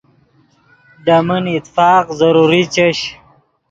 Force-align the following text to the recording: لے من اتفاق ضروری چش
لے 1.05 1.17
من 1.27 1.43
اتفاق 1.55 2.05
ضروری 2.19 2.63
چش 2.73 2.97